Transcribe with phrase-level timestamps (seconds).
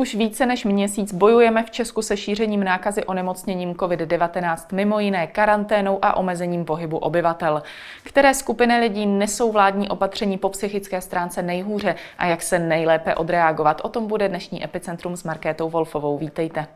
[0.00, 5.98] Už více než měsíc bojujeme v Česku se šířením nákazy onemocněním COVID-19, mimo jiné karanténou
[6.02, 7.62] a omezením pohybu obyvatel.
[8.04, 13.80] Které skupiny lidí nesou vládní opatření po psychické stránce nejhůře a jak se nejlépe odreagovat?
[13.84, 16.18] O tom bude dnešní Epicentrum s Markétou Wolfovou.
[16.18, 16.66] Vítejte.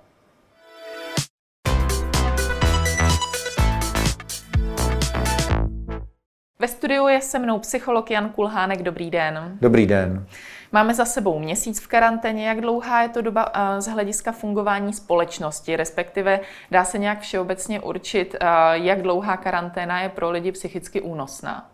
[6.59, 8.83] Ve studiu je se mnou psycholog Jan Kulhánek.
[8.83, 9.59] Dobrý den.
[9.61, 10.27] Dobrý den.
[10.75, 12.49] Máme za sebou měsíc v karanténě.
[12.49, 16.41] Jak dlouhá je to doba eh, z hlediska fungování společnosti, respektive
[16.71, 21.71] dá se nějak všeobecně určit, eh, jak dlouhá karanténa je pro lidi psychicky únosná?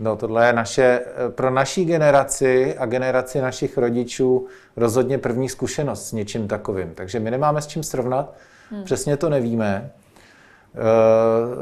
[0.00, 6.08] No, tohle je naše, eh, pro naší generaci a generaci našich rodičů rozhodně první zkušenost
[6.08, 6.94] s něčím takovým.
[6.94, 8.32] Takže my nemáme s čím srovnat,
[8.70, 8.84] hmm.
[8.84, 9.90] přesně to nevíme.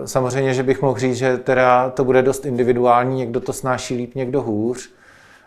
[0.04, 4.14] Samozřejmě, že bych mohl říct, že teda to bude dost individuální, někdo to snáší líp,
[4.14, 4.90] někdo hůř.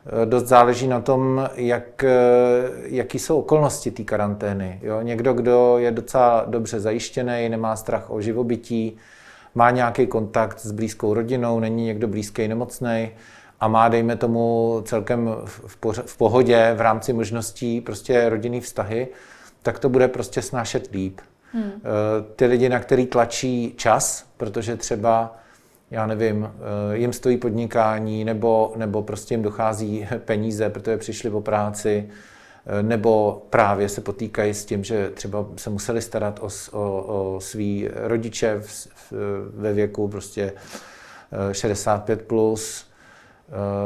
[0.05, 2.09] Eh, dost záleží na tom, jak, eh,
[2.83, 4.79] jaký jsou okolnosti té karantény.
[4.81, 5.01] Jo?
[5.01, 8.97] Někdo, kdo je docela dobře zajištěný, nemá strach o živobytí,
[9.55, 13.09] má nějaký kontakt s blízkou rodinou, není někdo blízký nemocný
[13.59, 15.35] a má, dejme tomu, celkem
[16.05, 19.07] v pohodě v rámci možností prostě rodinný vztahy,
[19.63, 21.21] tak to bude prostě snášet líp.
[21.53, 21.71] Hmm.
[21.75, 21.81] Eh,
[22.35, 25.37] ty lidi, na který tlačí čas, protože třeba
[25.91, 26.51] já nevím,
[26.93, 32.09] eh, jim stojí podnikání, nebo, nebo prostě jim dochází peníze, protože přišli o práci,
[32.65, 37.01] eh, nebo právě se potýkají s tím, že třeba se museli starat o, o,
[37.35, 39.13] o svý rodiče v, v,
[39.53, 40.53] ve věku prostě
[41.51, 42.85] 65 eh, plus.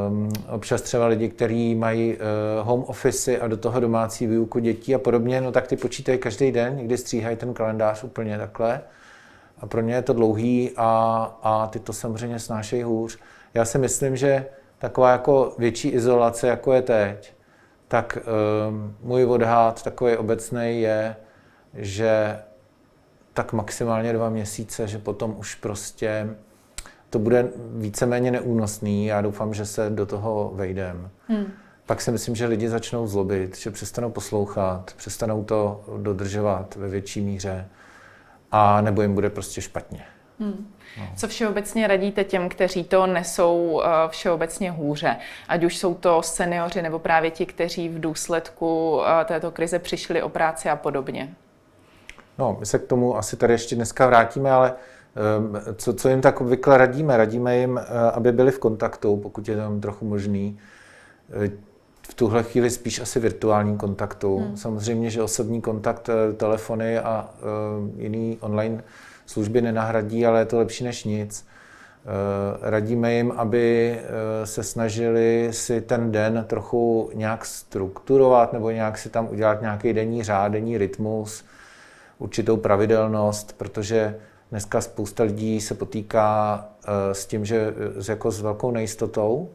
[0.09, 4.95] Um, občas třeba lidi, kteří mají uh, home office a do toho domácí výuku dětí
[4.95, 8.81] a podobně, no tak ty počítají každý den, někdy stříhají ten kalendář úplně takhle
[9.61, 10.91] a pro ně je to dlouhý a,
[11.43, 13.19] a ty to samozřejmě snášejí hůř.
[13.53, 14.45] Já si myslím, že
[14.77, 17.33] taková jako větší izolace, jako je teď,
[17.87, 18.17] tak
[18.69, 21.15] um, můj odhad takový obecný je,
[21.73, 22.39] že
[23.33, 26.29] tak maximálně dva měsíce, že potom už prostě
[27.09, 29.05] to bude víceméně neúnosný.
[29.05, 31.09] Já doufám, že se do toho vejdem.
[31.27, 31.45] Hmm.
[31.85, 37.21] Pak si myslím, že lidi začnou zlobit, že přestanou poslouchat, přestanou to dodržovat ve větší
[37.21, 37.67] míře
[38.51, 40.05] a nebo jim bude prostě špatně.
[40.39, 40.67] Hmm.
[40.97, 41.07] No.
[41.15, 45.15] Co všeobecně radíte těm, kteří to nesou eh, všeobecně hůře?
[45.47, 50.21] Ať už jsou to seniori nebo právě ti, kteří v důsledku eh, této krize přišli
[50.21, 51.33] o práci a podobně?
[52.37, 54.73] No, my se k tomu asi tady ještě dneska vrátíme, ale
[55.37, 57.17] ehm, co, co jim tak obvykle radíme?
[57.17, 60.59] Radíme jim, eh, aby byli v kontaktu, pokud je tam trochu možný
[62.09, 64.37] v tuhle chvíli spíš asi virtuální kontaktu.
[64.37, 64.57] Hmm.
[64.57, 68.83] Samozřejmě, že osobní kontakt, eh, telefony a uh, jiný online
[69.25, 71.45] služby nenahradí, ale je to lepší než nic.
[72.05, 78.97] Uh, radíme jim, aby uh, se snažili si ten den trochu nějak strukturovat nebo nějak
[78.97, 81.45] si tam udělat nějaký denní řád, denní rytmus,
[82.17, 84.15] určitou pravidelnost, protože
[84.51, 87.73] dneska spousta lidí se potýká uh, s tím, že
[88.09, 89.49] jako s velkou nejistotou,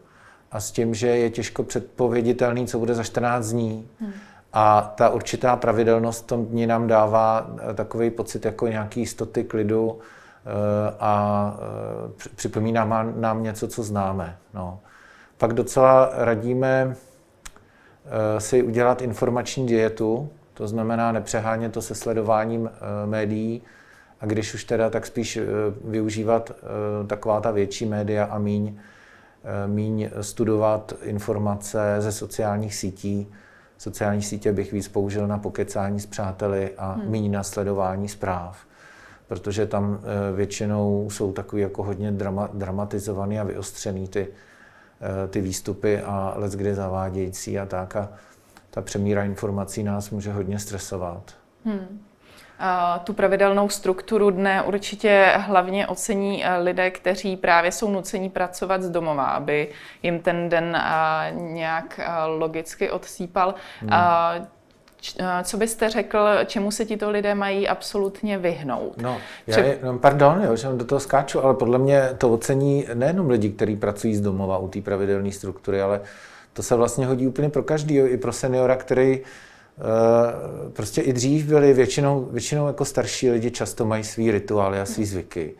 [0.54, 3.88] a s tím, že je těžko předpověditelný, co bude za 14 dní.
[4.00, 4.12] Hmm.
[4.52, 9.44] A ta určitá pravidelnost v tom dní nám dává eh, takový pocit jako nějaký jistoty,
[9.44, 11.56] klidu eh, a
[12.26, 14.36] eh, připomíná nám něco, co známe.
[14.54, 14.80] No.
[15.38, 16.96] Pak docela radíme
[18.38, 22.70] si udělat informační dietu, to znamená nepřehánět to se sledováním
[23.06, 23.62] médií,
[24.20, 25.38] a když už teda, tak spíš
[25.84, 26.50] využívat
[27.06, 28.74] taková ta větší média a míň
[29.66, 33.32] míň studovat informace ze sociálních sítí.
[33.78, 37.10] Sociální sítě bych víc použil na pokecání s přáteli a hmm.
[37.10, 38.66] míň na sledování zpráv,
[39.26, 44.28] protože tam eh, většinou jsou takový jako hodně drama, dramatizovaný a vyostřený ty,
[45.00, 47.96] eh, ty výstupy a let kdy zavádějící a tak.
[47.96, 48.08] A
[48.70, 51.34] ta přemíra informací nás může hodně stresovat.
[51.64, 52.00] Hmm
[53.04, 58.90] tu pravidelnou strukturu dne určitě hlavně ocení eh, lidé, kteří právě jsou nuceni pracovat z
[58.90, 59.68] domova, aby
[60.02, 63.54] jim ten den eh, nějak eh, logicky odsýpal.
[63.80, 63.90] Hmm.
[65.42, 69.02] Co byste řekl, čemu se tito lidé mají absolutně vyhnout?
[69.02, 72.86] No, já je, no, pardon, jo, že do toho skáču, ale podle mě to ocení
[72.94, 76.00] nejenom lidi, kteří pracují z domova u té pravidelné struktury, ale
[76.52, 79.22] to se vlastně hodí úplně pro každého, i pro seniora, který Eh,
[80.72, 85.04] prostě i dřív byli většinou, většinou jako starší lidi často mají svý rituály a svý
[85.04, 85.54] zvyky.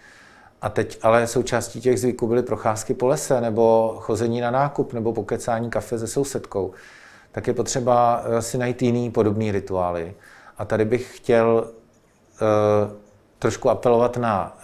[0.62, 5.12] A teď ale součástí těch zvyků byly procházky po lese, nebo chození na nákup, nebo
[5.12, 6.72] pokecání kafe se sousedkou.
[7.32, 10.14] Tak je potřeba eh, si najít jiný podobný rituály.
[10.58, 12.96] A tady bych chtěl uh,
[13.38, 14.56] trošku apelovat na,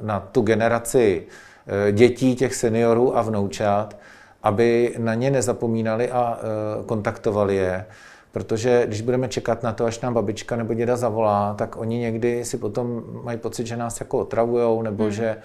[0.00, 3.96] uh, na tu generaci uh, dětí, těch seniorů a vnoučat,
[4.42, 6.38] aby na ně nezapomínali a
[6.78, 7.86] uh, kontaktovali je
[8.36, 12.44] Protože když budeme čekat na to, až nám babička nebo děda zavolá, tak oni někdy
[12.44, 15.12] si potom mají pocit, že nás jako otravujou, nebo hmm.
[15.12, 15.36] že,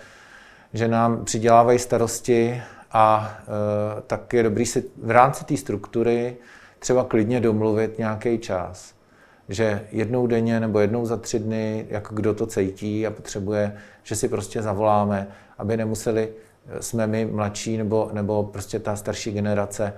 [0.73, 2.61] že nám přidělávají starosti
[2.91, 6.37] a e, tak je dobrý si v rámci té struktury
[6.79, 8.93] třeba klidně domluvit nějaký čas.
[9.49, 14.15] Že jednou denně nebo jednou za tři dny, jak kdo to cítí a potřebuje, že
[14.15, 15.27] si prostě zavoláme,
[15.57, 16.29] aby nemuseli
[16.67, 19.93] e, jsme my mladší nebo, nebo prostě ta starší generace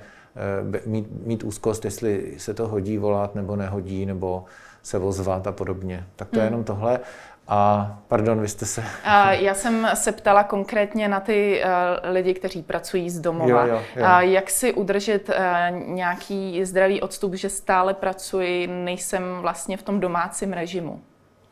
[0.85, 4.45] mít, mít úzkost, jestli se to hodí volat nebo nehodí, nebo
[4.83, 6.05] se ozvat a podobně.
[6.15, 6.41] Tak to hmm.
[6.41, 6.99] je jenom tohle.
[7.47, 8.83] A pardon, vy jste se...
[9.29, 11.67] Já jsem se ptala konkrétně na ty eh,
[12.11, 13.65] lidi, kteří pracují z domova.
[13.65, 14.05] Jo, jo, jo.
[14.19, 20.53] Jak si udržet eh, nějaký zdravý odstup, že stále pracuji, nejsem vlastně v tom domácím
[20.53, 21.01] režimu?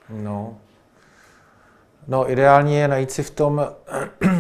[0.10, 0.58] No,
[2.08, 3.68] no ideální je najít si v tom,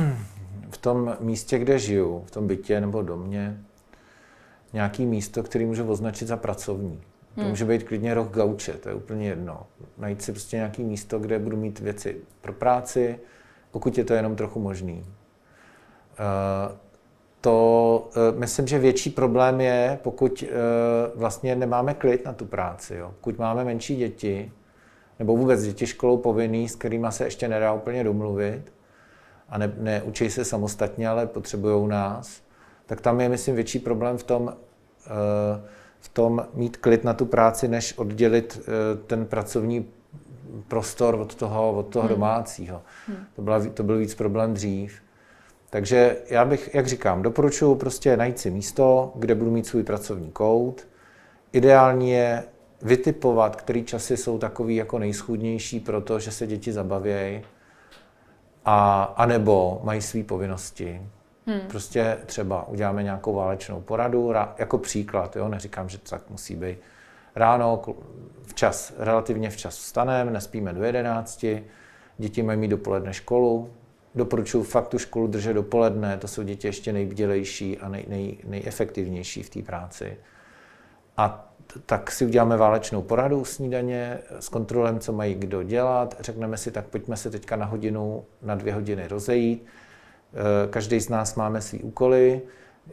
[0.70, 3.58] v tom místě, kde žiju, v tom bytě nebo domě,
[4.74, 7.02] nějaký místo, který můžu označit za pracovní.
[7.36, 7.50] To hmm.
[7.50, 9.68] může být klidně roh gauče, to je úplně jedno.
[9.98, 13.20] Najít si prostě nějaké místo, kde budu mít věci pro práci,
[13.72, 15.00] pokud je to jenom trochu možný.
[15.00, 16.78] Uh,
[17.42, 20.50] to uh, myslím, že větší problém je, pokud uh,
[21.20, 22.96] vlastně nemáme klid na tu práci.
[22.96, 23.14] Jo.
[23.18, 24.52] Pokud máme menší děti,
[25.20, 28.74] nebo vůbec děti školou povinný, s kterými se ještě nedá úplně domluvit
[29.50, 32.42] a ne, neučí se samostatně, ale potřebují nás,
[32.92, 34.54] tak tam je, myslím, větší problém v tom,
[36.00, 39.86] v tom mít klid na tu práci, než oddělit eh, ten pracovní
[40.68, 42.16] prostor od toho, od toho hmm.
[42.16, 42.82] domácího.
[43.08, 43.18] Hmm.
[43.36, 45.02] To, byla, to byl víc problém dřív.
[45.70, 50.32] Takže já bych, jak říkám, doporučuji prostě najít si místo, kde budu mít svůj pracovní
[50.32, 50.88] kout.
[51.54, 52.44] Ideální je
[52.82, 57.42] vytipovat, který časy jsou takový jako nejschůdnější, protože se děti zabavějí,
[58.66, 61.02] a, anebo mají své povinnosti.
[61.51, 61.68] Hmm.
[61.68, 65.48] Prostě třeba uděláme nějakou válečnou poradu, jako příklad, jo?
[65.48, 66.77] neříkám, že to tak musí být.
[67.36, 67.81] Ráno
[68.44, 71.63] včas, relativně včas vstaneme, nespíme do jedenácti,
[72.18, 73.69] děti mají mít dopoledne školu,
[74.15, 79.44] doporučuji fakt tu školu držet dopoledne, to jsou děti ještě nejbdělejší a nej, nej, nejefektivnější
[79.44, 80.18] v té práci.
[81.18, 81.51] A
[81.86, 86.15] tak si uděláme válečnou poradu snídaně s kontrolem, co mají kdo dělat.
[86.19, 89.65] Řekneme si, tak pojďme se teďka na hodinu, na dvě hodiny rozejít
[90.69, 92.42] každý z nás máme svý úkoly.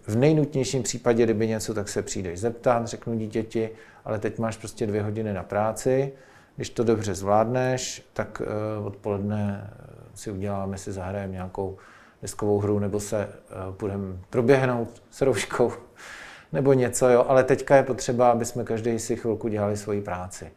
[0.06, 3.70] V nejnutnějším případě, kdyby něco, tak se přijdeš zeptat, řeknu dítěti,
[4.04, 6.12] ale teď máš prostě dvě hodiny na práci.
[6.56, 9.70] Když to dobře zvládneš, tak eh, odpoledne
[10.14, 11.76] si uděláme, si zahrajeme nějakou
[12.22, 15.72] deskovou hru, nebo se eh, půjdeme proběhnout s rouškou,
[16.52, 17.24] nebo něco, jo.
[17.28, 20.52] Ale teďka je potřeba, aby jsme každý si chvilku dělali svoji práci.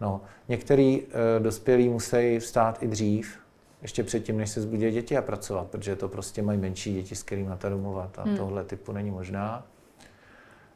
[0.00, 1.02] No, některý
[1.38, 3.38] dospělí musí vstát i dřív,
[3.82, 7.22] ještě předtím, než se zbudí děti a pracovat, protože to prostě mají menší děti, s
[7.22, 8.36] kterými na to domluvat a hmm.
[8.36, 9.66] tohle typu není možná.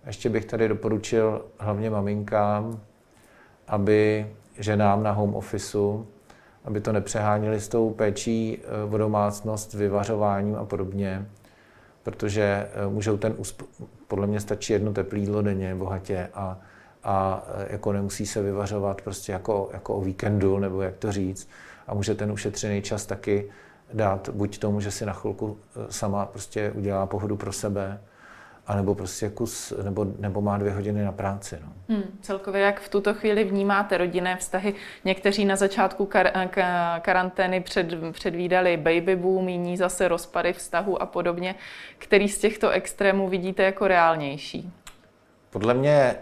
[0.06, 2.80] Ještě bych tady doporučil hlavně maminkám,
[3.68, 6.06] aby ženám na home officeu,
[6.64, 11.26] aby to nepřehánili s tou péčí eh, o domácnost, vyvařováním a podobně,
[12.02, 13.36] protože eh, můžou ten,
[14.08, 16.58] podle mě stačí jedno teplé jídlo denně, bohatě a,
[17.04, 21.48] a eh, jako nemusí se vyvařovat prostě jako, jako o víkendu, nebo jak to říct
[21.86, 23.50] a může ten ušetřený čas taky
[23.92, 28.00] dát buď tomu, že si na chvilku eh, sama prostě udělá pohodu pro sebe,
[28.66, 31.58] anebo prostě kus, nebo, nebo má dvě hodiny na práci.
[31.62, 31.72] No.
[31.88, 34.74] Hmm, celkově jak v tuto chvíli vnímáte rodinné vztahy?
[35.04, 36.62] Někteří na začátku kar, k,
[37.00, 41.54] karantény před, předvídali baby boom, jiní zase rozpady vztahu a podobně.
[41.98, 44.72] Který z těchto extrémů vidíte jako reálnější?
[45.50, 46.14] Podle mě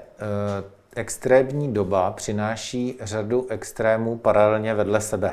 [0.97, 5.33] extrémní doba přináší řadu extrémů paralelně vedle sebe.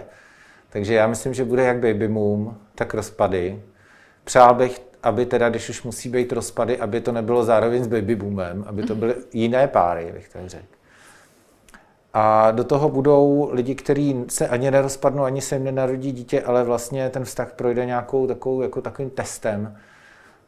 [0.70, 3.62] Takže já myslím, že bude jak baby boom, tak rozpady.
[4.24, 8.16] Přál bych, aby teda, když už musí být rozpady, aby to nebylo zároveň s baby
[8.16, 10.66] boomem, aby to byly jiné páry, bych tak řekl.
[12.14, 16.64] A do toho budou lidi, kteří se ani nerozpadnou, ani se jim nenarodí dítě, ale
[16.64, 19.78] vlastně ten vztah projde nějakou takovou, jako takovým testem,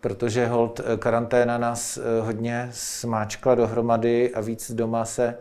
[0.01, 5.37] protože hold eh, karanténa nás eh, hodně smáčkla dohromady a víc doma se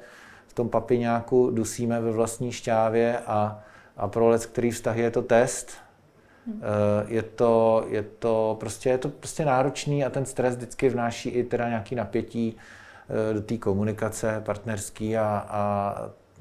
[0.47, 3.61] v tom papiňáku dusíme ve vlastní šťávě a
[3.97, 5.73] a pro lec, který vztah je to test.
[6.49, 11.29] Eh, je to, je to, prostě, je to prostě náročný a ten stres vždycky vnáší
[11.29, 12.57] i teda nějaký napětí
[13.33, 15.95] do té komunikace partnerský a, a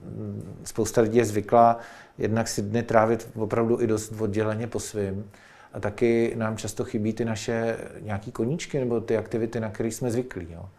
[0.04, 1.80] mm, spousta lidí je zvyklá
[2.18, 5.32] jednak si dny trávit opravdu i dost odděleně po svým.
[5.76, 10.12] A taky nám často chybí ty naše nějaký koníčky nebo ty aktivity, na které jsme
[10.12, 10.48] zvyklí.
[10.50, 10.70] Jo.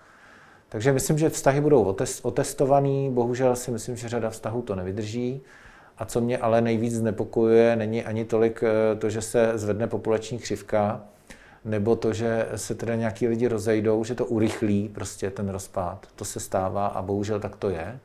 [0.68, 5.42] Takže myslím, že vztahy budou otestovaný, bohužel si myslím, že řada vztahů to nevydrží.
[5.98, 10.38] A co mě ale nejvíc znepokojuje, není ani tolik eh, to, že se zvedne populační
[10.38, 11.04] křivka,
[11.64, 16.06] nebo to, že se teda nějaký lidi rozejdou, že to urychlí prostě ten rozpad.
[16.16, 17.98] To se stává a bohužel tak to je.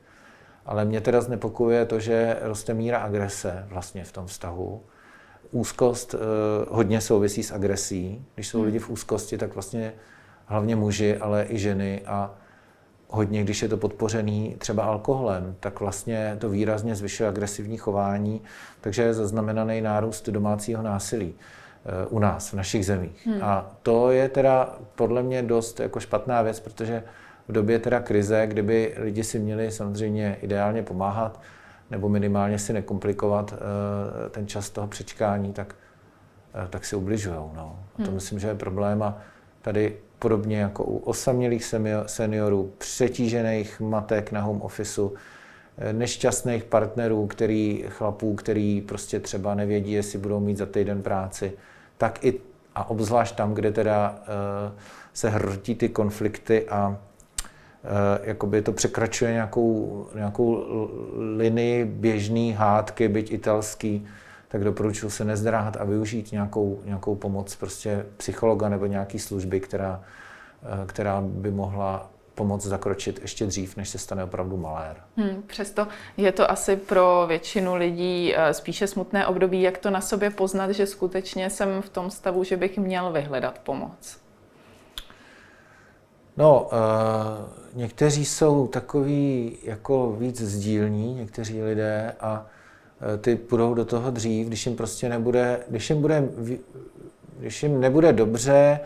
[0.65, 4.81] Ale mě teda znepokojuje to, že roste míra agrese vlastně v tom vztahu.
[5.51, 6.17] Úzkost eh,
[6.69, 8.25] hodně souvisí s agresí.
[8.35, 8.65] Když jsou hmm.
[8.65, 9.93] lidi v úzkosti, tak vlastně
[10.45, 12.33] hlavně muži, ale i ženy a
[13.11, 18.41] hodně, když je to podpořený třeba alkoholem, tak vlastně to výrazně zvyšuje agresivní chování,
[18.81, 23.27] takže je zaznamenaný nárůst domácího násilí eh, u nás, v našich zemích.
[23.27, 23.43] Hmm.
[23.43, 27.03] A to je teda podle mě dost jako špatná věc, protože
[27.47, 31.39] v době teda krize, kdyby lidi si měli samozřejmě ideálně pomáhat,
[31.91, 35.75] nebo minimálně si nekomplikovat eh, ten čas toho přečkání, tak,
[36.53, 37.35] eh, tak si ubližují.
[37.35, 37.79] No.
[37.93, 38.13] A to hmm.
[38.13, 39.03] myslím, že je problém.
[39.03, 39.17] A
[39.61, 45.13] tady podobně jako u osamělých seniorů, přetížených matek na home officeu,
[45.77, 51.53] eh, nešťastných partnerů, který, chlapů, který prostě třeba nevědí, jestli budou mít za týden práci,
[51.97, 52.39] tak i
[52.75, 54.79] a obzvlášť tam, kde teda uh,
[55.13, 56.97] se hrtí ty konflikty a
[58.23, 60.65] jakoby to překračuje nějakou, nějakou
[61.37, 64.07] linii běžný hádky, byť italský,
[64.51, 70.03] tak doporučuji se nezdráhat a využít nějakou, nějakou pomoc prostě psychologa nebo nějaký služby, která,
[70.63, 74.95] eh, která by mohla pomoct zakročit ještě dřív, než se stane opravdu malér.
[75.17, 80.01] Hmm, přesto je to asi pro většinu lidí eh, spíše smutné období, jak to na
[80.01, 84.20] sobě poznat, že skutečně jsem v tom stavu, že bych měl vyhledat pomoc.
[86.37, 92.45] No, uh, někteří jsou takový jako víc sdílní, někteří lidé a
[93.01, 96.29] Eh, ty půjdou do toho dřív, když jim prostě nebude, když jim, bude,
[97.39, 98.79] když jim nebude dobře,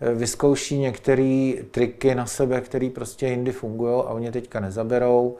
[0.00, 5.36] eh, vyzkouší některé triky na sebe, které prostě jindy fungují a oni teďka nezaberou.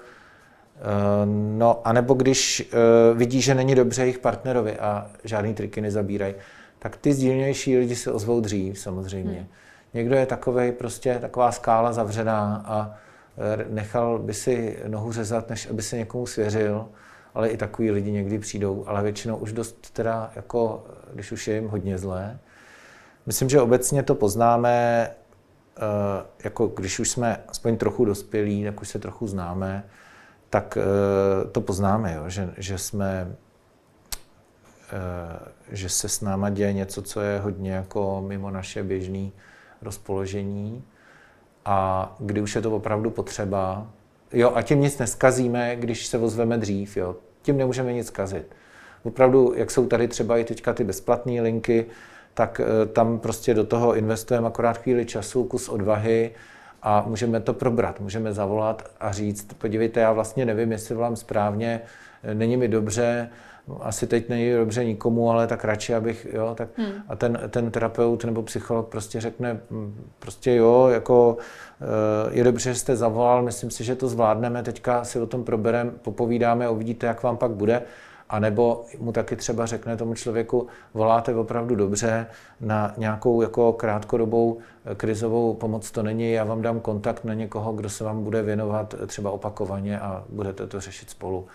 [1.57, 2.71] No, anebo když
[3.15, 6.35] vidí, že není dobře jejich partnerovi a žádný triky nezabírají,
[6.79, 9.39] tak ty sdílnější lidi se ozvou dřív samozřejmě.
[9.39, 9.47] Hmm.
[9.95, 12.95] Někdo je takový prostě taková skála zavřená a
[13.69, 16.89] nechal by si nohu řezat, než aby se někomu svěřil
[17.35, 21.55] ale i takový lidi někdy přijdou, ale většinou už dost teda, jako, když už je
[21.55, 22.39] jim hodně zlé.
[23.27, 25.07] Myslím, že obecně to poznáme,
[25.77, 29.85] eh, jako když už jsme aspoň trochu dospělí, tak už se trochu známe,
[30.51, 30.79] tak
[31.53, 33.37] to poznáme, jo, že, že jsme
[35.69, 39.31] že se s náma děje něco, co je hodně jako mimo naše běžné
[39.83, 40.85] rozpoložení.
[41.65, 43.87] A kdy už je to opravdu potřeba,
[44.33, 46.97] Jo, a tím nic neskazíme, když se ozveme dřív.
[46.97, 47.17] Jo.
[47.43, 48.47] Tím nemůžeme nic kazit.
[49.03, 51.87] Opravdu, jak jsou tady třeba i teďka ty bezplatné linky,
[52.35, 56.31] tak eh, tam prostě do toho investujeme akorát chvíli času, kus odvahy
[56.83, 58.01] a můžeme to probrat.
[58.01, 61.81] Můžeme zavolat a říct, podívejte, já vlastně nevím, jestli volám správně,
[62.23, 63.31] eh, není mi dobře,
[63.81, 66.93] asi teď není dobře nikomu, ale tak radši, abych, jo, tak hmm.
[67.09, 71.37] a ten, ten terapeut nebo psycholog prostě řekne, hm, prostě jo, jako
[71.81, 71.85] eh,
[72.31, 75.91] je dobře, že jste zavolal, myslím si, že to zvládneme, teďka si o tom probereme,
[75.91, 77.83] popovídáme, uvidíte, jak vám pak bude.
[78.29, 82.27] A nebo mu taky třeba řekne tomu člověku, voláte opravdu dobře
[82.61, 87.73] na nějakou jako krátkodobou eh, krizovou pomoc to není, já vám dám kontakt na někoho,
[87.73, 91.47] kdo se vám bude věnovat třeba opakovaně a budete to řešit spolu.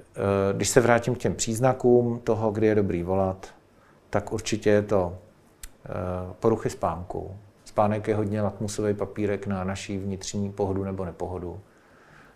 [0.00, 3.54] Eh, když se vrátím k těm příznakům toho, kdy je dobrý volat,
[4.10, 5.18] tak určitě je to
[5.86, 5.88] eh,
[6.40, 7.36] poruchy spánku.
[7.64, 11.60] Spánek je hodně lakmusový papírek na naší vnitřní pohodu nebo nepohodu.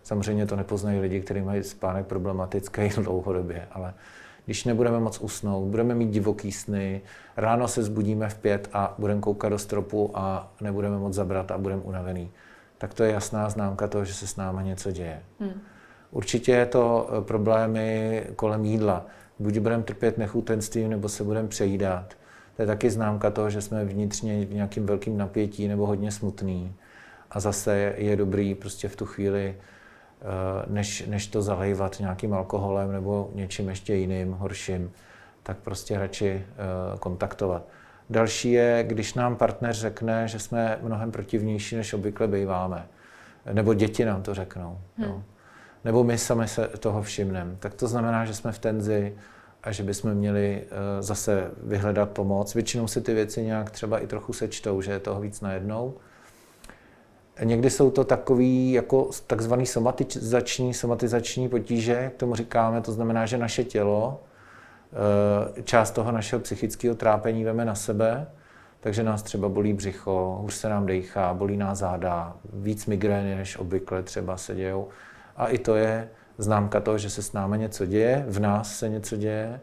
[0.03, 3.93] Samozřejmě to nepoznají lidi, kteří mají spánek problematický dlouhodobě, ale
[4.45, 7.01] když nebudeme moc usnout, budeme mít divoký sny,
[7.37, 11.57] ráno se zbudíme v pět a budeme koukat do stropu a nebudeme moc zabrat a
[11.57, 12.31] budeme unavený,
[12.77, 15.23] tak to je jasná známka toho, že se s námi něco děje.
[15.39, 15.61] Hmm.
[16.15, 19.05] Určitě je to eh, problémy kolem jídla.
[19.39, 22.13] Buď budeme trpět nechutenstvím, nebo se budeme přejídat.
[22.55, 26.73] To je taky známka toho, že jsme vnitřně v nějakým velkým napětí nebo hodně smutný.
[27.31, 30.25] A zase je dobrý prostě v tu chvíli, eh,
[30.67, 34.91] než, než to zalejvat nějakým alkoholem nebo něčím ještě jiným, horším,
[35.43, 36.45] tak prostě radši eh,
[36.99, 37.67] kontaktovat.
[38.09, 42.87] Další je, když nám partner řekne, že jsme mnohem protivnější, než obvykle býváme.
[43.53, 44.79] Nebo děti nám to řeknou.
[44.97, 45.07] Hmm.
[45.07, 45.23] Jo
[45.85, 49.15] nebo my sami se toho všimneme, tak to znamená, že jsme v tenzi
[49.63, 52.55] a že bychom měli eh, zase vyhledat pomoc.
[52.55, 55.93] Většinou si ty věci nějak třeba i trochu sečtou, že je toho víc najednou.
[57.43, 63.37] Někdy jsou to takový jako takzvaný somatizační, somatizační potíže, jak tomu říkáme, to znamená, že
[63.37, 64.23] naše tělo
[65.57, 68.27] eh, část toho našeho psychického trápení veme na sebe,
[68.79, 73.57] takže nás třeba bolí břicho, hůř se nám dejchá, bolí nás záda, víc migrény, než
[73.57, 74.87] obvykle třeba se dějou.
[75.35, 78.89] A i to je známka toho, že se s námi něco děje, v nás se
[78.89, 79.59] něco děje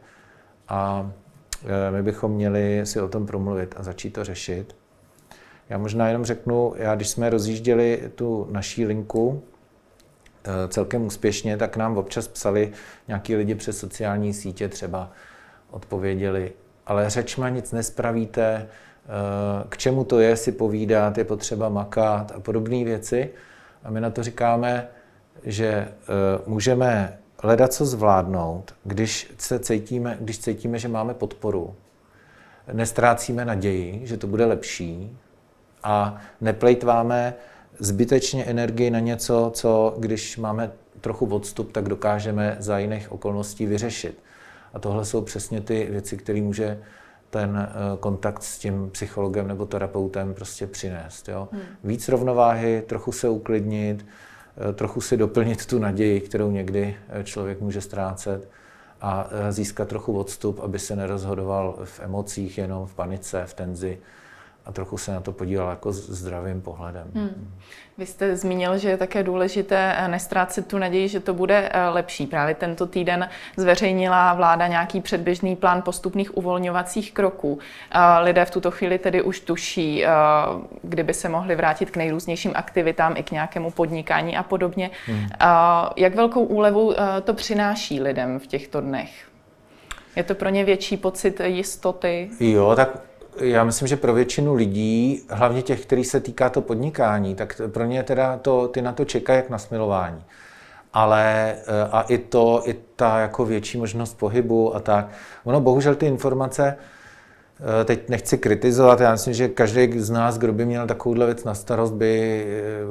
[0.69, 1.12] a
[1.91, 4.76] my bychom měli si o tom promluvit a začít to řešit.
[5.69, 9.43] Já možná jenom řeknu, já když jsme rozjížděli tu naší linku
[10.45, 12.73] eh, celkem úspěšně, tak nám občas psali
[13.09, 15.11] nějaký lidi přes sociální sítě třeba
[15.71, 16.52] odpověděli,
[16.87, 18.69] ale řečma nic nespravíte, eh,
[19.69, 23.31] k čemu to je si povídat, je potřeba makat a podobné věci.
[23.85, 24.88] A my na to říkáme,
[25.45, 25.89] že eh,
[26.47, 31.75] můžeme hledat, co zvládnout, když se cítíme, když cítíme, že máme podporu.
[32.73, 35.19] Nestrácíme naději, že to bude lepší
[35.83, 37.35] a neplejtváme
[37.79, 44.23] zbytečně energii na něco, co když máme trochu odstup, tak dokážeme za jiných okolností vyřešit.
[44.75, 46.79] A tohle jsou přesně ty věci, které může
[47.31, 51.29] ten eh, kontakt s tím psychologem nebo terapeutem prostě přinést.
[51.29, 51.49] Jo?
[51.53, 51.62] Hmm.
[51.85, 54.07] Víc rovnováhy, trochu se uklidnit,
[54.75, 58.49] trochu si doplnit tu naději, kterou někdy eh, člověk může ztrácet
[59.00, 63.99] a získat trochu odstup, aby se nerozhodoval v emocích, jenom v panice, v tenzi,
[64.64, 67.11] a trochu se na to podíval jako zdravým pohledem.
[67.14, 67.52] Hmm.
[67.99, 71.88] Vy jste zmínil, že je také důležité eh, nestrácet tu naději, že to bude eh,
[71.88, 72.26] lepší.
[72.26, 77.59] Právě tento týden zveřejnila vláda nějaký předběžný plán postupných uvolňovacích kroků.
[78.21, 80.09] Lidé v tuto chvíli tedy už tuší, eh,
[80.83, 84.90] kdyby se mohli vrátit k nejrůznějším aktivitám i k nějakému podnikání a podobně.
[85.07, 85.26] Hmm.
[85.97, 89.11] Jak velkou úlevu to přináší lidem v těchto dnech?
[90.16, 92.31] Je to pro ně větší pocit jistoty?
[92.40, 97.35] Jo, tak já myslím, že pro většinu lidí, hlavně těch, který se týká to podnikání,
[97.35, 100.25] tak pro ně teda to, ty na to čekají jak na smilování.
[100.93, 105.09] Ale eh, a i to, i ta jako větší možnost pohybu a tak.
[105.45, 106.77] Ono bohužel ty informace,
[107.81, 111.45] eh, teď nechci kritizovat, já myslím, že každý z nás, kdo by měl takovouhle věc
[111.45, 112.45] na starost, by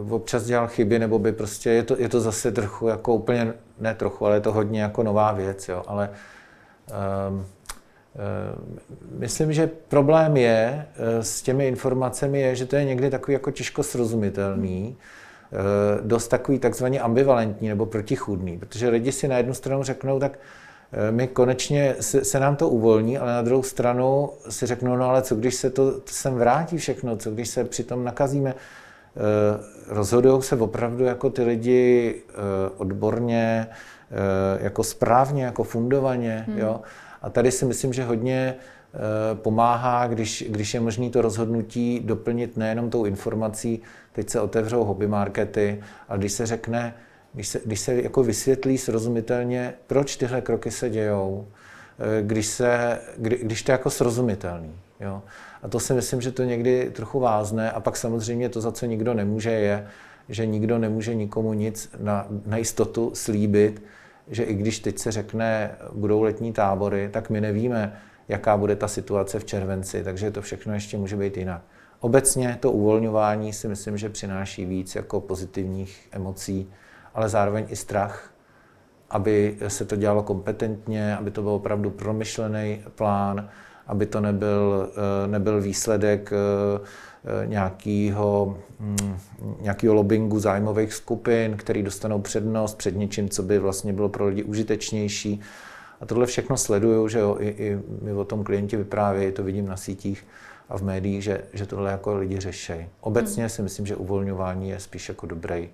[0.10, 3.54] eh, občas dělal chyby, nebo by prostě, je to, je to zase trochu jako úplně,
[3.80, 6.10] ne trochu, ale je to hodně jako nová věc, jo, ale
[7.30, 7.46] um,
[9.18, 13.52] myslím, že problém je eh, s těmi informacemi, je, že to je někdy takový jako
[13.52, 14.98] těžko srozumitelný,
[15.52, 15.56] eh,
[16.02, 20.40] dost takový takzvaně ambivalentní nebo protichůdný, protože lidi si na jednu stranu řeknou, tak
[21.12, 25.22] my konečně se, se nám to uvolní, ale na druhou stranu si řeknou, no ale
[25.22, 28.54] co když se to, to sem vrátí všechno, co když se přitom nakazíme,
[29.88, 32.16] rozhodují se opravdu jako ty lidi
[32.78, 33.68] odborně,
[34.60, 36.58] jako správně, jako fundovaně, hmm.
[36.58, 36.82] jo.
[37.22, 42.58] A tady si myslím, že hodně eh, pomáhá, když, když je možné to rozhodnutí doplnit
[42.58, 43.82] nejenom tou informací,
[44.14, 46.94] teď se otevřou hobby markety, ale když se řekne,
[47.34, 51.48] když se, když se jako vysvětlí srozumitelně, proč tyhle kroky se dějou,
[52.00, 54.76] eh, když, se, kdy, když to je jako srozumitelný.
[55.00, 55.22] Jo?
[55.64, 57.72] A to si myslím, že to někdy trochu vázne.
[57.72, 59.88] A pak samozřejmě to, za co nikdo nemůže, je,
[60.30, 63.84] že nikdo nemůže nikomu nic na, na jistotu slíbit,
[64.28, 68.88] že i když teď se řekne, budou letní tábory, tak my nevíme, jaká bude ta
[68.88, 71.62] situace v červenci, takže to všechno ještě může být jinak.
[72.00, 76.72] Obecně to uvolňování si myslím, že přináší víc jako pozitivních emocí,
[77.14, 78.34] ale zároveň i strach,
[79.10, 83.50] aby se to dělalo kompetentně, aby to byl opravdu promyšlený plán,
[83.88, 86.88] aby to nebyl, eh, nebyl výsledek eh,
[87.46, 89.18] nějakého, mm,
[89.62, 94.44] nějakého lobbingu zájmových skupin, který dostanou přednost před něčím, co by vlastně bylo pro lidi
[94.44, 95.42] užitečnější.
[96.02, 99.66] A tohle všechno sleduju, že jo, i, i mi o tom klienti vyprávějí, to vidím
[99.66, 100.26] na sítích
[100.70, 102.74] a v médiích, že, že tohle jako lidi řeší.
[103.02, 105.70] Obecně si myslím, že uvolňování je spíš jako dobrý,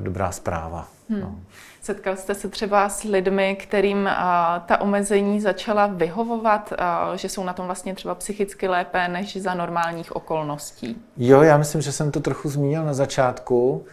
[0.00, 0.88] dobrá zpráva.
[1.08, 1.20] Hmm.
[1.20, 1.34] No.
[1.82, 7.44] Setkal jste se třeba s lidmi, kterým a, ta omezení začala vyhovovat, a, že jsou
[7.44, 10.96] na tom vlastně třeba psychicky lépe než za normálních okolností?
[11.16, 13.84] Jo, já myslím, že jsem to trochu zmínil na začátku.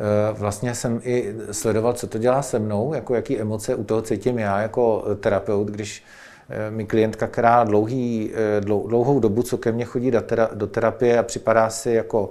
[0.00, 4.02] E, vlastně jsem i sledoval, co to dělá se mnou, jako jaký emoce u toho
[4.02, 6.04] cítím já jako terapeut, když
[6.48, 10.10] e, mi klientka, která dlouhý, e, dlouhou dobu, co ke mně chodí
[10.54, 12.30] do terapie a připadá si jako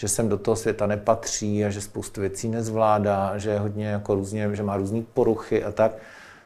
[0.00, 4.14] že sem do toho světa nepatří a že spoustu věcí nezvládá, že je hodně jako
[4.14, 5.96] různě, že má různé poruchy a tak.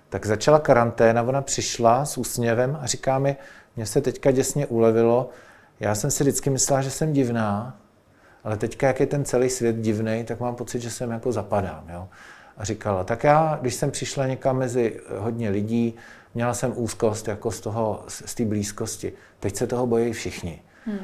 [0.09, 3.37] Tak začala karanténa, ona přišla s úsměvem a říká mi,
[3.77, 5.31] mně se teďka děsně ulevilo,
[5.81, 7.79] já jsem si vždycky myslela, že jsem divná,
[8.45, 11.85] ale teďka, jak je ten celý svět divný, tak mám pocit, že jsem jako zapadám.
[11.93, 12.09] Jo?
[12.57, 15.95] A říkala, tak já, když jsem přišla někam mezi hodně lidí,
[16.35, 19.13] měla jsem úzkost jako z toho, z blízkosti.
[19.41, 20.63] Teď se toho bojí všichni.
[20.87, 20.99] Hmm.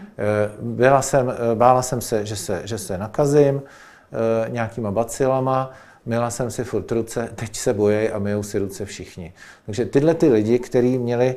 [0.61, 5.71] Byla jsem, eh, bála jsem se, že se, že se nakazím eh, nějakýma bacilama,
[6.07, 9.33] měla jsem si furt ruce, teď se bojí a myjou si ruce všichni.
[9.67, 11.37] Takže tyhle ty lidi, kteří měli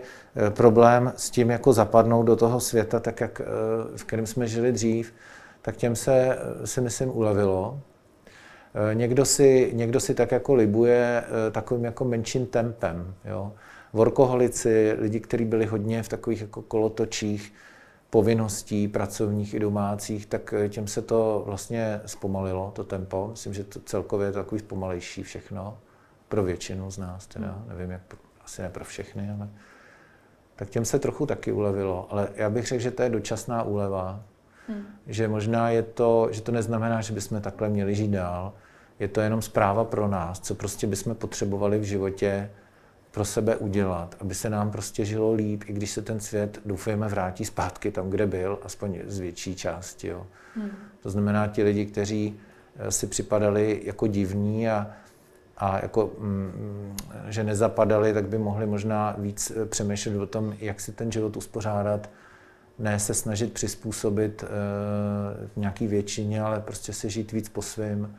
[0.50, 3.42] problém s tím, jako zapadnout do toho světa, tak jak,
[3.96, 5.14] v kterém jsme žili dřív,
[5.62, 7.80] tak těm se, si myslím, ulevilo.
[8.94, 13.14] Někdo si, někdo si tak jako libuje takovým jako menším tempem.
[13.26, 13.52] Jo?
[13.94, 17.54] workoholici, lidi, kteří byli hodně v takových jako kolotočích
[18.14, 23.28] povinností pracovních i domácích, tak eh, těm se to vlastně zpomalilo, to tempo.
[23.32, 25.78] Myslím, že to celkově je to takový zpomalejší všechno,
[26.30, 27.66] pro většinu z nás teda, hmm.
[27.68, 28.02] nevím, jak,
[28.46, 29.50] asi ne pro všechny, ale
[30.56, 32.08] tak těm se trochu taky ulevilo.
[32.10, 34.24] Ale já bych řekl, že to je dočasná úleva,
[34.68, 34.86] hmm.
[35.08, 38.54] že možná je to, že to neznamená, že bychom takhle měli žít dál,
[39.00, 42.50] je to jenom zpráva pro nás, co prostě bychom potřebovali v životě
[43.14, 47.08] pro sebe udělat, aby se nám prostě žilo líp, i když se ten svět, doufujeme,
[47.08, 50.08] vrátí zpátky tam, kde byl, aspoň z větší části.
[50.08, 50.28] Jo.
[50.56, 50.70] Hmm.
[51.04, 52.40] To znamená, ti lidi, kteří
[52.76, 54.92] eh, si připadali jako divní a,
[55.58, 56.96] a jako, mm,
[57.30, 61.38] že nezapadali, tak by mohli možná víc eh, přemýšlet o tom, jak si ten život
[61.38, 62.10] uspořádat,
[62.80, 64.48] ne se snažit přizpůsobit e,
[65.56, 68.16] nějaký většině, ale prostě si žít víc po svém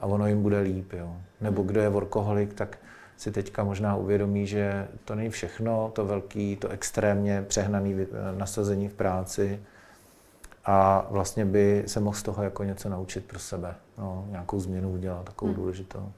[0.00, 0.92] a ono jim bude líp.
[0.92, 1.16] Jo.
[1.40, 1.68] Nebo hmm.
[1.68, 2.78] kdo je workoholik, tak
[3.16, 8.94] si teďka možná uvědomí, že to není všechno, to velký, to extrémně přehnané nasazení v
[8.94, 9.60] práci
[10.64, 14.92] a vlastně by se mohl z toho jako něco naučit pro sebe, no, nějakou změnu
[14.92, 15.60] udělat, takovou hmm.
[15.60, 16.12] důležitou.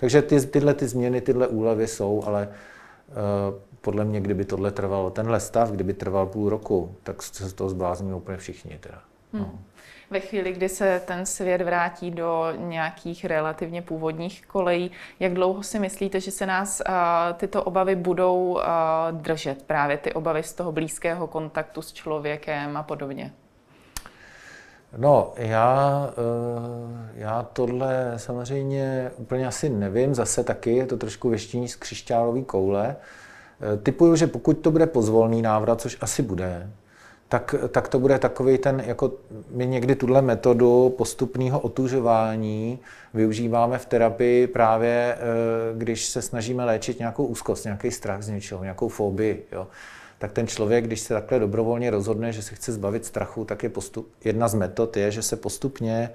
[0.00, 3.14] Takže ty, tyhle ty změny, tyhle úlevy jsou, ale uh,
[3.80, 7.70] podle mě, kdyby tohle trvalo, tenhle stav, kdyby trval půl roku, tak se z toho
[7.70, 9.02] zblázní úplně všichni teda.
[9.38, 9.44] No.
[9.44, 9.66] Hmm
[10.10, 15.78] ve chvíli, kdy se ten svět vrátí do nějakých relativně původních kolejí, jak dlouho si
[15.78, 16.82] myslíte, že se nás
[17.36, 18.60] tyto obavy budou
[19.10, 23.32] držet, právě ty obavy z toho blízkého kontaktu s člověkem a podobně?
[24.96, 31.68] No, já, eh, já tohle samozřejmě úplně asi nevím, zase taky je to trošku věštění
[31.68, 32.96] z křišťálové koule.
[33.60, 36.70] Eh, typuju, že pokud to bude pozvolný návrat, což asi bude,
[37.28, 39.12] tak, tak to bude takový ten, jako
[39.50, 42.78] my někdy tuhle metodu postupného otužování
[43.14, 45.20] využíváme v terapii právě, eh,
[45.78, 49.46] když se snažíme léčit nějakou úzkost, nějaký strach z něčeho, nějakou fobii.
[49.52, 49.66] Jo.
[50.18, 53.68] Tak ten člověk, když se takhle dobrovolně rozhodne, že se chce zbavit strachu, tak je
[53.68, 56.10] postup, jedna z metod je, že se postupně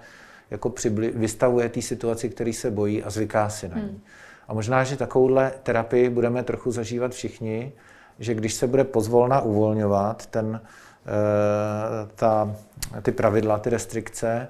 [0.51, 3.83] jako přibli, vystavuje té situaci, který se bojí a zvyká si na ní.
[3.83, 4.01] Hmm.
[4.47, 7.71] A možná, že takovouhle terapii budeme trochu zažívat všichni,
[8.19, 10.61] že když se bude pozvolna uvolňovat ten,
[12.15, 12.55] ta,
[13.01, 14.47] ty pravidla, ty restrikce,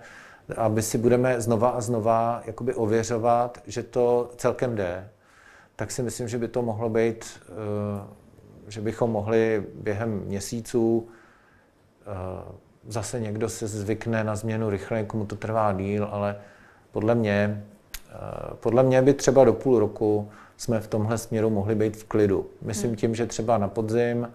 [0.58, 5.10] aby si budeme znova a znova jakoby ověřovat, že to celkem jde,
[5.76, 7.52] tak si myslím, že by to mohlo být, eh,
[8.68, 12.54] že bychom mohli během měsíců eh,
[12.88, 16.36] zase někdo se zvykne na změnu rychle, komu to trvá díl, ale
[16.92, 17.64] podle mě,
[18.60, 22.50] podle mě by třeba do půl roku jsme v tomhle směru mohli být v klidu.
[22.62, 22.98] Myslím hmm.
[22.98, 24.30] tím, že třeba na podzim Eh,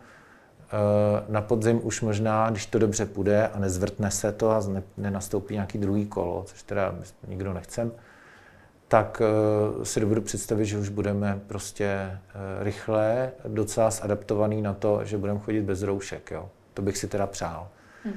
[1.29, 4.62] na podzim už možná, když to dobře půjde a nezvrtne se to a
[4.96, 6.94] nenastoupí nějaký druhý kolo, což teda
[7.29, 7.92] nikdo nechcem,
[8.88, 12.18] tak eh, si dovedu představit, že už budeme prostě eh,
[12.64, 16.31] rychle docela adaptovaný na to, že budeme chodit bez roušek.
[16.31, 16.48] Jo.
[16.74, 17.68] To bych si teda přál.
[18.05, 18.14] Hmm.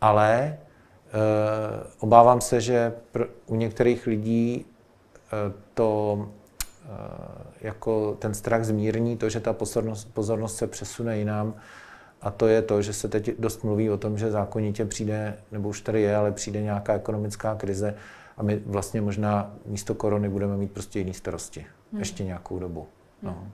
[0.00, 0.58] Ale
[1.98, 2.92] obávám se, že
[3.46, 4.66] u některých lidí
[5.74, 6.28] to
[7.60, 11.54] jako ten strach zmírní to, že ta pozornost, pozornost se přesune jinam
[12.22, 15.68] a to je to, že se teď dost mluví o tom, že zákonitě přijde, nebo
[15.68, 17.94] už tady je, ale přijde nějaká ekonomická krize
[18.36, 21.66] a my vlastně možná místo korony budeme mít prostě jiné starosti.
[21.92, 21.98] Hmm.
[21.98, 22.86] Ještě nějakou dobu.
[23.22, 23.30] No.
[23.32, 23.50] Hmm.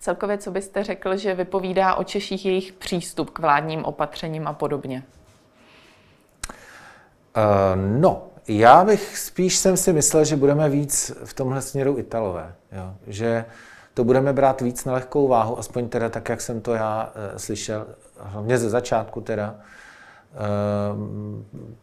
[0.00, 5.02] Celkově, co byste řekl, že vypovídá o Češích jejich přístup k vládním opatřením a podobně?
[7.36, 12.54] Uh, no, já bych spíš jsem si myslel, že budeme víc v tomhle směru Italové.
[12.72, 12.94] Jo?
[13.06, 13.52] Že uh,
[13.98, 17.38] to budeme brát víc na lehkou váhu, aspoň teda tak, jak jsem to já e,
[17.38, 17.86] slyšel,
[18.18, 19.54] hlavně ze začátku teda.
[19.54, 19.58] E,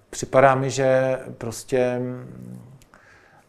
[0.10, 2.02] připadá mi, že prostě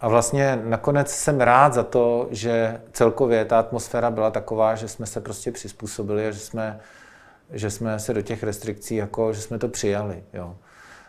[0.00, 5.06] a vlastně nakonec jsem rád za to, že celkově ta atmosféra byla taková, že jsme
[5.06, 6.80] se prostě přizpůsobili a že jsme,
[7.50, 10.24] že jsme se do těch restrikcí, jako, že jsme to přijali.
[10.32, 10.56] Jo.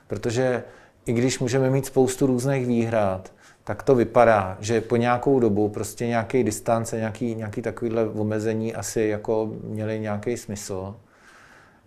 [0.08, 0.64] Protože
[1.06, 3.32] i když můžeme mít spoustu různých výhrad,
[3.68, 9.02] tak to vypadá, že po nějakou dobu prostě nějaký distance, nějaký, nějaký takovýhle omezení asi
[9.02, 10.96] jako měly nějaký smysl.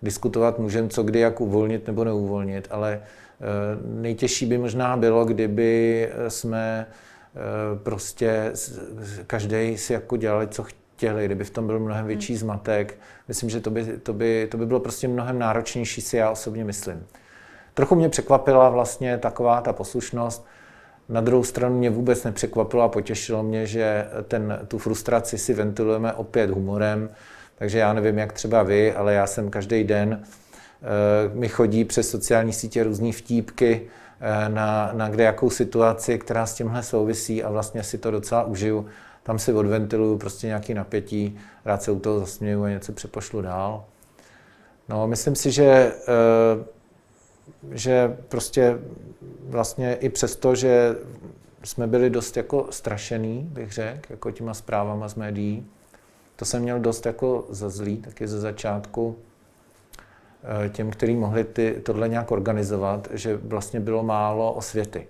[0.03, 3.45] Diskutovat můžeme, co kdy, jak uvolnit nebo neuvolnit, ale eh,
[3.85, 8.53] nejtěžší by možná bylo, kdyby jsme eh, prostě
[9.27, 12.41] každý si jako dělali, co chtěli, kdyby v tom byl mnohem větší hmm.
[12.41, 12.99] zmatek.
[13.29, 16.65] Myslím, že to by, to by, to by bylo prostě mnohem náročnější, si já osobně
[16.65, 17.07] myslím.
[17.75, 20.47] Trochu mě překvapila vlastně taková ta poslušnost,
[21.11, 26.13] na druhou stranu mě vůbec nepřekvapilo a potěšilo mě, že ten, tu frustraci si ventilujeme
[26.13, 27.11] opět humorem,
[27.59, 32.11] takže já nevím, jak třeba vy, ale já jsem každý den, eh, mi chodí přes
[32.11, 33.83] sociální sítě různé vtípky
[34.21, 38.45] eh, na, na kde jakou situaci, která s tímhle souvisí a vlastně si to docela
[38.45, 38.87] užiju.
[39.23, 43.85] tam si odventiluju prostě nějaký napětí, rád se u toho zasměju a něco přepošlu dál.
[44.89, 46.80] No, myslím si, že, eh,
[47.71, 48.79] že prostě
[49.45, 50.97] vlastně i přesto, že
[51.65, 55.67] jsme byli dost jako strašený, bych řekl, jako těma zprávama z médií,
[56.37, 59.17] to jsem měl dost jako za zlý, taky ze začátku
[60.65, 65.07] eh, těm, kteří mohli ty, tohle nějak organizovat, že vlastně bylo málo osvěty.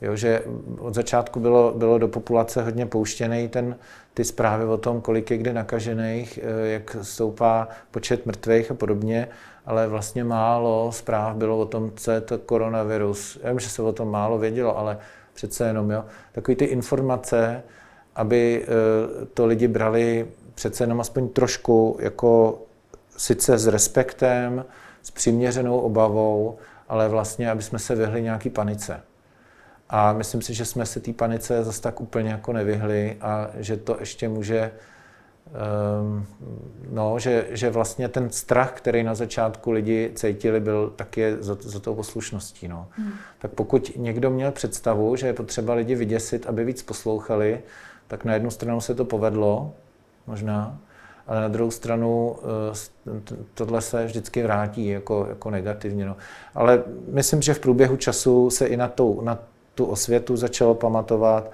[0.00, 0.42] Jo, že
[0.78, 3.76] od začátku bylo, bylo do populace hodně pouštěný ten,
[4.14, 9.28] ty zprávy o tom, kolik je kde nakažených, eh, jak stoupá počet mrtvých a podobně,
[9.66, 13.38] ale vlastně málo zpráv bylo o tom, co je to koronavirus.
[13.42, 14.98] Já vím, že se o tom málo vědělo, ale
[15.34, 17.62] přece jenom, jo, takový ty informace,
[18.14, 22.62] aby eh, to lidi brali přece jenom aspoň trošku jako
[23.16, 24.64] sice s respektem,
[25.02, 26.58] s přiměřenou obavou,
[26.88, 29.00] ale vlastně, aby jsme se vyhli nějaký panice.
[29.90, 33.76] A myslím si, že jsme se té panice zase tak úplně jako nevyhli a že
[33.76, 34.70] to ještě může,
[36.00, 36.26] um,
[36.90, 41.80] no, že, že vlastně ten strach, který na začátku lidi cítili, byl taky za, za
[41.80, 42.68] tou poslušností.
[42.68, 42.88] No.
[42.90, 43.12] Hmm.
[43.38, 47.60] Tak pokud někdo měl představu, že je potřeba lidi vyděsit, aby víc poslouchali,
[48.08, 49.72] tak na jednu stranu se to povedlo,
[50.26, 50.78] možná,
[51.26, 56.06] ale na druhou stranu eh, tohle se vždycky vrátí jako, jako negativně.
[56.06, 56.16] No.
[56.54, 59.38] Ale myslím, že v průběhu času se i na, tou, na
[59.78, 61.50] tu osvětu začalo pamatovat,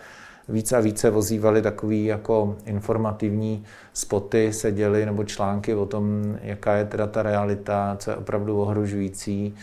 [0.49, 6.75] více a více vozívali takový jako informativní spoty, se děli nebo články o tom, jaká
[6.75, 9.55] je teda ta realita, co je opravdu ohrožující.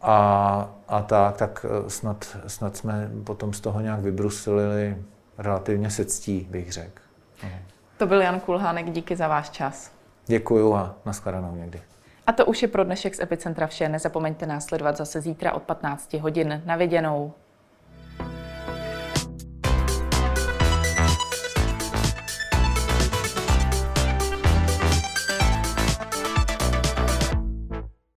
[0.00, 4.96] A, a tak, tak eh, snad, snad jsme potom z toho nějak vybrusilili
[5.38, 7.02] relativně se ctí, bych řekl.
[7.98, 9.92] To byl Jan Kulhánek, díky za váš čas.
[10.26, 11.91] Děkuju a nashledanou někdy.
[12.26, 13.88] A to už je pro dnešek z Epicentra vše.
[13.88, 16.62] Nezapomeňte následovat zase zítra od 15 hodin.
[16.64, 17.32] Na viděnou.